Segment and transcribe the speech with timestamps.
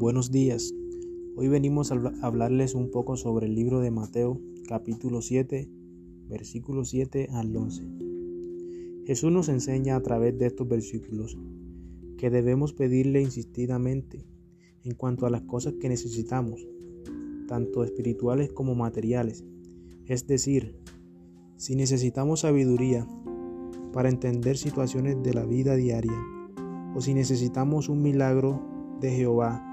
[0.00, 0.74] Buenos días.
[1.36, 5.68] Hoy venimos a hablarles un poco sobre el libro de Mateo, capítulo 7,
[6.26, 7.84] versículos 7 al 11.
[9.04, 11.36] Jesús nos enseña a través de estos versículos
[12.16, 14.24] que debemos pedirle insistidamente
[14.84, 16.66] en cuanto a las cosas que necesitamos,
[17.46, 19.44] tanto espirituales como materiales.
[20.06, 20.76] Es decir,
[21.58, 23.06] si necesitamos sabiduría
[23.92, 26.18] para entender situaciones de la vida diaria,
[26.94, 28.62] o si necesitamos un milagro
[29.02, 29.66] de Jehová,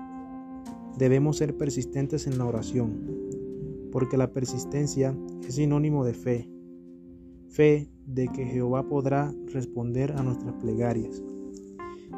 [0.98, 6.50] debemos ser persistentes en la oración, porque la persistencia es sinónimo de fe,
[7.50, 11.22] fe de que Jehová podrá responder a nuestras plegarias.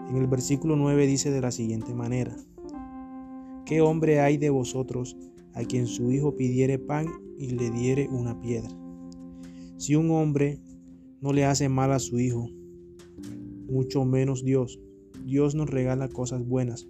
[0.09, 2.35] En el versículo 9 dice de la siguiente manera,
[3.65, 5.17] ¿qué hombre hay de vosotros
[5.53, 8.69] a quien su hijo pidiere pan y le diere una piedra?
[9.77, 10.59] Si un hombre
[11.21, 12.49] no le hace mal a su hijo,
[13.69, 14.79] mucho menos Dios.
[15.25, 16.87] Dios nos regala cosas buenas.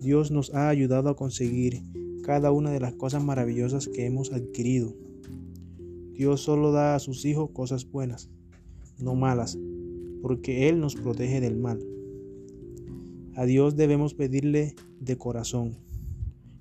[0.00, 1.82] Dios nos ha ayudado a conseguir
[2.22, 4.94] cada una de las cosas maravillosas que hemos adquirido.
[6.12, 8.30] Dios solo da a sus hijos cosas buenas,
[8.98, 9.58] no malas,
[10.22, 11.80] porque Él nos protege del mal.
[13.34, 15.76] A Dios debemos pedirle de corazón,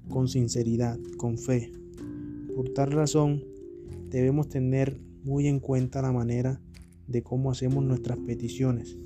[0.10, 1.72] con sinceridad, con fe.
[2.56, 3.44] Por tal razón,
[4.10, 6.62] debemos tener muy en cuenta la manera
[7.08, 8.98] de cómo hacemos nuestras peticiones,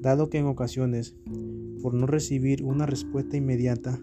[0.00, 1.16] dado que en ocasiones,
[1.84, 4.00] por no recibir una respuesta inmediata,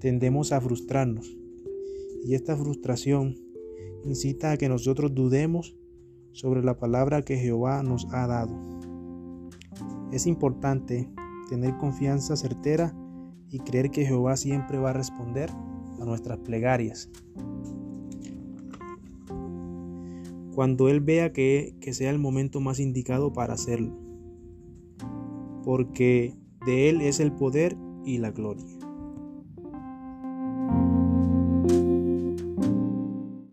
[0.00, 1.34] tendemos a frustrarnos,
[2.26, 3.36] y esta frustración
[4.04, 5.78] incita a que nosotros dudemos
[6.32, 8.54] sobre la palabra que Jehová nos ha dado.
[10.12, 11.08] Es importante
[11.48, 12.94] tener confianza certera
[13.48, 15.48] y creer que Jehová siempre va a responder
[16.00, 17.08] a nuestras plegarias.
[20.54, 23.96] cuando Él vea que, sea el momento más indicado para hacerlo,
[25.64, 28.79] porque de Él es el poder y la gloria.